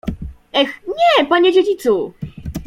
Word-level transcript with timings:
—Eh, 0.53 0.67
nie, 0.87 1.25
panie 1.25 1.51
dziedzicu! 1.53 2.13